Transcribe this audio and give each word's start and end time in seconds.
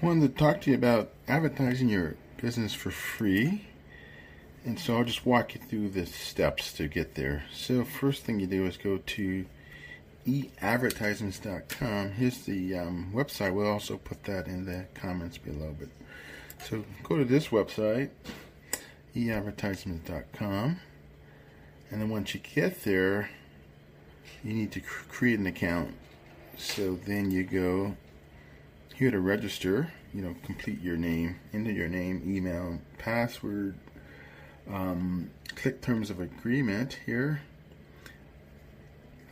Wanted 0.00 0.32
to 0.32 0.38
talk 0.38 0.60
to 0.60 0.70
you 0.70 0.76
about 0.76 1.10
advertising 1.26 1.88
your 1.88 2.14
business 2.40 2.72
for 2.72 2.92
free. 2.92 3.66
And 4.64 4.78
so 4.78 4.96
I'll 4.96 5.02
just 5.02 5.26
walk 5.26 5.56
you 5.56 5.60
through 5.60 5.88
the 5.88 6.06
steps 6.06 6.72
to 6.74 6.86
get 6.86 7.16
there. 7.16 7.42
So 7.52 7.84
first 7.84 8.22
thing 8.22 8.38
you 8.38 8.46
do 8.46 8.64
is 8.64 8.76
go 8.76 8.98
to 8.98 9.44
eadvertisements.com. 10.24 12.12
Here's 12.12 12.38
the 12.44 12.78
um, 12.78 13.10
website. 13.12 13.52
We'll 13.52 13.66
also 13.66 13.96
put 13.96 14.22
that 14.24 14.46
in 14.46 14.66
the 14.66 14.84
comments 14.94 15.36
below. 15.36 15.74
But 15.76 15.88
so 16.64 16.84
go 17.02 17.16
to 17.16 17.24
this 17.24 17.48
website, 17.48 18.10
eadvertisements.com, 19.16 20.78
and 21.90 22.00
then 22.00 22.08
once 22.08 22.34
you 22.34 22.40
get 22.40 22.84
there, 22.84 23.30
you 24.44 24.52
need 24.52 24.70
to 24.72 24.80
cr- 24.80 25.08
create 25.08 25.40
an 25.40 25.46
account. 25.48 25.94
So 26.56 26.94
then 26.94 27.32
you 27.32 27.42
go 27.42 27.96
here 28.98 29.10
to 29.10 29.20
register. 29.20 29.92
You 30.12 30.22
know, 30.22 30.34
complete 30.44 30.80
your 30.82 30.96
name, 30.96 31.38
enter 31.52 31.70
your 31.70 31.88
name, 31.88 32.22
email, 32.26 32.80
password. 32.98 33.74
Um, 34.70 35.30
click 35.54 35.80
terms 35.80 36.10
of 36.10 36.20
agreement 36.20 36.98
here 37.06 37.42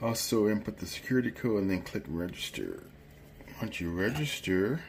also 0.03 0.49
input 0.49 0.79
the 0.79 0.87
security 0.87 1.31
code 1.31 1.63
and 1.63 1.71
then 1.71 1.83
click 1.83 2.05
register. 2.09 2.83
Once 3.61 3.81
you 3.81 3.91
register, 3.91 4.81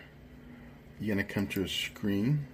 you're 1.00 1.16
to 1.16 1.24
come 1.24 1.48
to 1.48 1.64
a 1.64 1.68
screen. 1.68 2.46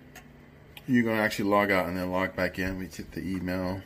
You're 0.88 1.04
to 1.18 1.24
actually 1.24 1.50
log 1.50 1.72
out 1.72 1.88
and 1.88 1.98
then 1.98 2.12
log 2.12 2.36
back 2.36 2.60
in 2.60 2.78
with 2.78 3.12
the 3.12 3.22
email 3.22 3.82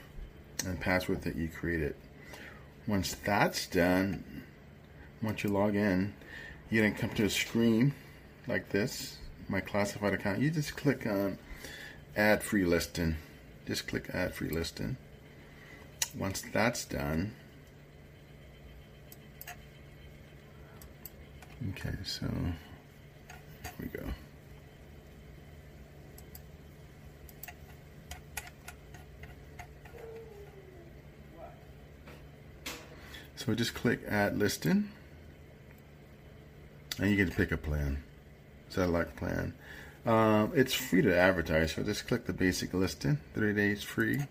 and 0.65 0.79
password 0.79 1.21
that 1.21 1.35
you 1.35 1.47
created. 1.47 1.95
Once 2.87 3.15
that's 3.23 3.67
done, 3.67 4.43
once 5.21 5.43
you 5.43 5.49
log 5.49 5.75
in, 5.75 6.13
you're 6.69 6.89
to 6.89 6.95
come 6.99 7.11
to 7.11 7.25
a 7.25 7.29
screen 7.29 7.93
like 8.47 8.69
this, 8.69 9.17
my 9.49 9.59
classified 9.59 10.13
account. 10.13 10.39
You 10.39 10.49
just 10.49 10.75
click 10.75 11.05
on 11.05 11.37
add 12.15 12.43
free 12.43 12.65
listing. 12.65 13.17
Just 13.65 13.87
click 13.87 14.09
add 14.13 14.33
free 14.33 14.49
listing. 14.49 14.97
Once 16.17 16.41
that's 16.53 16.85
done, 16.85 17.33
Okay, 21.71 21.89
so 22.03 22.27
here 22.27 23.73
we 23.79 23.87
go. 23.87 24.05
So 33.35 33.55
just 33.55 33.73
click 33.73 34.01
add 34.07 34.37
listing 34.37 34.89
and 36.99 37.09
you 37.09 37.15
get 37.15 37.29
to 37.29 37.35
pick 37.35 37.51
a 37.51 37.57
plan. 37.57 38.03
Satellite 38.69 39.15
plan. 39.15 39.53
Um, 40.05 40.51
it's 40.55 40.73
free 40.73 41.01
to 41.01 41.15
advertise, 41.15 41.73
so 41.73 41.83
just 41.83 42.07
click 42.07 42.25
the 42.25 42.33
basic 42.33 42.73
listing, 42.73 43.17
30 43.33 43.53
days 43.53 43.83
free. 43.83 44.21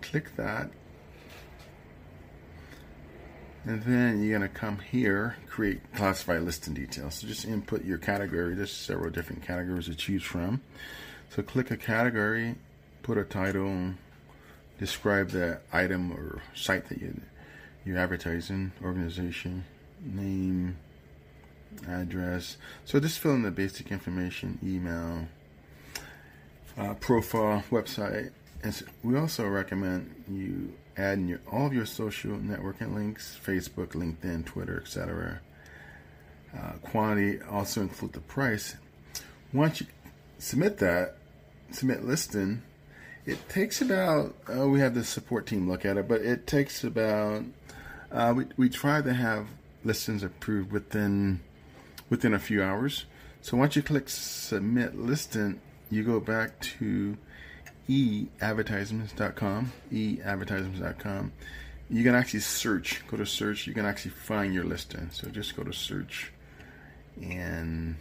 Click 0.00 0.34
that 0.36 0.70
and 3.66 3.82
then 3.84 4.22
you're 4.22 4.38
going 4.38 4.50
to 4.50 4.54
come 4.54 4.78
here, 4.78 5.36
create 5.48 5.80
classified 5.94 6.42
listing 6.42 6.74
details. 6.74 7.16
So 7.16 7.26
just 7.26 7.46
input 7.46 7.84
your 7.84 7.96
category. 7.96 8.54
There's 8.54 8.72
several 8.72 9.10
different 9.10 9.42
categories 9.42 9.86
to 9.86 9.94
choose 9.94 10.22
from. 10.22 10.60
So 11.30 11.42
click 11.42 11.70
a 11.70 11.76
category, 11.76 12.56
put 13.02 13.16
a 13.16 13.24
title, 13.24 13.94
describe 14.78 15.30
the 15.30 15.60
item 15.72 16.12
or 16.12 16.42
site 16.54 16.88
that 16.90 17.00
you, 17.00 17.18
you're 17.86 17.98
advertising, 17.98 18.72
organization, 18.82 19.64
name, 20.02 20.76
address. 21.88 22.56
So 22.84 23.00
just 23.00 23.18
fill 23.18 23.34
in 23.34 23.42
the 23.42 23.50
basic 23.50 23.90
information, 23.90 24.58
email, 24.62 25.26
uh, 26.76 26.94
profile, 26.94 27.62
website. 27.70 28.30
And 28.62 28.74
so 28.74 28.86
we 29.02 29.16
also 29.18 29.46
recommend 29.46 30.24
you 30.28 30.72
adding 30.96 31.28
your, 31.28 31.40
all 31.50 31.66
of 31.66 31.74
your 31.74 31.86
social 31.86 32.32
networking 32.32 32.94
links 32.94 33.38
Facebook, 33.44 33.88
LinkedIn, 33.88 34.46
Twitter, 34.46 34.80
etc. 34.80 35.40
Uh, 36.56 36.72
quantity 36.82 37.40
also 37.50 37.82
include 37.82 38.12
the 38.12 38.20
price. 38.20 38.76
Once 39.52 39.80
you 39.80 39.86
submit 40.38 40.78
that, 40.78 41.16
submit 41.70 42.04
listing, 42.04 42.62
it 43.26 43.48
takes 43.48 43.80
about, 43.80 44.34
uh, 44.54 44.66
we 44.68 44.80
have 44.80 44.94
the 44.94 45.04
support 45.04 45.46
team 45.46 45.68
look 45.68 45.84
at 45.84 45.96
it, 45.96 46.06
but 46.06 46.20
it 46.20 46.46
takes 46.46 46.84
about, 46.84 47.42
uh, 48.12 48.32
we, 48.36 48.46
we 48.56 48.68
try 48.68 49.00
to 49.00 49.12
have 49.12 49.46
listings 49.84 50.22
approved 50.22 50.72
within 50.72 51.40
within 52.14 52.32
a 52.32 52.38
few 52.38 52.62
hours. 52.62 53.06
So 53.42 53.56
once 53.56 53.74
you 53.74 53.82
click 53.82 54.08
submit 54.08 54.96
listing, 54.96 55.60
you 55.90 56.04
go 56.04 56.20
back 56.20 56.60
to 56.78 57.16
eadvertisements.com, 57.88 59.72
eadvertisements.com. 59.92 61.32
You 61.90 62.04
can 62.04 62.14
actually 62.14 62.38
search, 62.38 63.04
go 63.08 63.16
to 63.16 63.26
search, 63.26 63.66
you 63.66 63.74
can 63.74 63.84
actually 63.84 64.12
find 64.12 64.54
your 64.54 64.62
listing. 64.62 65.10
So 65.10 65.28
just 65.28 65.56
go 65.56 65.64
to 65.64 65.72
search 65.72 66.32
and 67.20 67.96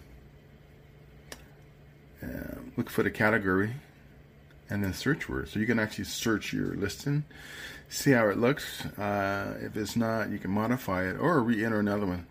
uh, 2.22 2.60
look 2.78 2.92
for 2.92 3.02
the 3.02 3.10
category 3.10 3.74
and 4.70 4.84
then 4.84 4.94
search 4.94 5.28
word. 5.28 5.50
So 5.50 5.60
you 5.60 5.66
can 5.66 5.80
actually 5.80 6.06
search 6.06 6.54
your 6.54 6.76
listing, 6.76 7.24
see 7.90 8.12
how 8.12 8.28
it 8.28 8.38
looks. 8.38 8.86
Uh, 8.86 9.58
if 9.60 9.76
it's 9.76 9.96
not, 9.96 10.30
you 10.30 10.38
can 10.38 10.52
modify 10.52 11.10
it 11.10 11.18
or 11.20 11.42
re 11.42 11.66
enter 11.66 11.80
another 11.80 12.06
one. 12.06 12.28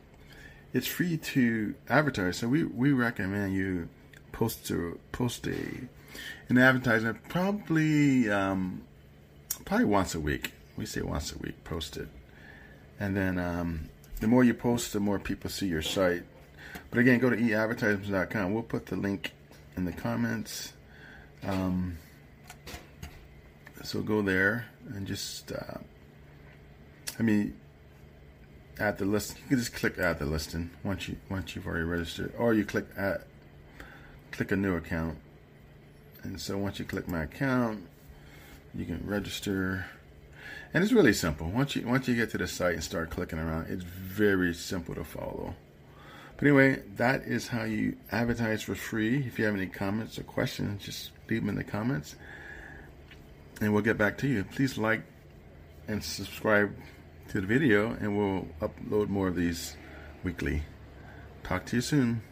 It's 0.73 0.87
free 0.87 1.19
to 1.19 1.75
advertise, 1.89 2.39
so 2.39 2.49
we, 2.49 2.65
we 2.65 2.93
recommend 2.93 3.55
you 3.55 3.89
post 4.33 4.67
to 4.67 4.99
post 5.13 5.47
a 5.47 5.89
an 6.49 6.59
advertisement 6.59 7.19
probably 7.29 8.31
um, 8.31 8.83
probably 9.65 9.87
once 9.87 10.15
a 10.15 10.21
week. 10.21 10.53
We 10.77 10.87
say 10.87 11.03
once 11.03 11.33
a 11.33 11.39
week, 11.39 11.63
post 11.65 11.97
it, 11.97 12.09
and 12.99 13.17
then 13.17 13.39
um, 13.39 13.91
the 14.21 14.27
more 14.27 14.45
you 14.45 14.55
post, 14.55 14.93
the 14.93 15.01
more 15.01 15.19
people 15.19 15.51
see 15.51 15.67
your 15.67 15.83
site. 15.83 16.23
But 16.91 17.01
again, 17.01 17.19
go 17.19 17.29
to 17.29 17.37
eadvertisements.com. 17.37 18.55
We'll 18.55 18.63
put 18.63 18.87
the 18.87 18.97
link 18.97 19.33
in 19.77 19.85
the 19.85 19.93
comments. 19.93 20.73
Um, 21.43 21.99
so 23.83 24.01
go 24.01 24.23
there 24.23 24.67
and 24.95 25.07
just, 25.07 25.51
uh, 25.53 25.79
I 27.19 27.23
mean, 27.23 27.57
add 28.79 28.99
the 28.99 29.05
list. 29.05 29.37
You 29.39 29.49
can 29.49 29.59
just 29.59 29.75
click 29.75 29.99
add 29.99 30.19
the 30.19 30.27
listing 30.27 30.71
once 30.83 31.09
you 31.09 31.17
once 31.29 31.55
you've 31.55 31.67
already 31.67 31.85
registered, 31.85 32.33
or 32.39 32.55
you 32.55 32.65
click 32.65 32.87
add, 32.97 33.23
click 34.31 34.53
a 34.53 34.57
new 34.57 34.77
account 34.77 35.19
and 36.25 36.41
so 36.41 36.57
once 36.57 36.79
you 36.79 36.85
click 36.85 37.09
my 37.09 37.25
account, 37.25 37.87
you 38.75 38.85
can 38.85 39.05
register. 39.07 39.87
And 40.73 40.83
it's 40.83 40.93
really 40.93 41.13
simple. 41.13 41.49
Once 41.49 41.77
you 41.77 41.87
once 41.87 42.09
you 42.09 42.15
get 42.15 42.31
to 42.31 42.39
the 42.39 42.47
site 42.47 42.75
and 42.75 42.85
start 42.85 43.11
clicking 43.11 43.39
around, 43.39 43.67
it's 43.69 43.85
very 43.85 44.55
simple 44.55 44.95
to 44.95 45.05
follow. 45.05 45.55
But 46.37 46.47
anyway, 46.47 46.83
that 46.97 47.23
is 47.23 47.49
how 47.49 47.65
you 47.65 47.97
advertise 48.11 48.63
for 48.63 48.75
free. 48.75 49.19
If 49.27 49.39
you 49.39 49.45
have 49.45 49.55
any 49.55 49.67
comments 49.67 50.19
or 50.19 50.23
questions, 50.23 50.83
just 50.83 51.11
leave 51.29 51.43
them 51.43 51.51
in 51.51 51.57
the 51.57 51.65
comments 51.65 52.17
and 53.61 53.73
we'll 53.73 53.83
get 53.83 53.99
back 53.99 54.19
to 54.19 54.29
you. 54.29 54.45
Please 54.45 54.79
like 54.79 55.03
and 55.87 56.03
subscribe 56.03 56.75
to 57.29 57.41
the 57.41 57.47
video 57.47 57.97
and 58.01 58.17
we'll 58.17 58.47
upload 58.61 59.09
more 59.09 59.29
of 59.29 59.37
these 59.37 59.77
weekly. 60.25 60.63
Talk 61.43 61.67
to 61.67 61.77
you 61.77 61.83
soon. 61.83 62.23